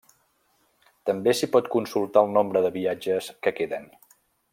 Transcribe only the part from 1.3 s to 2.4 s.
s'hi pot consultar el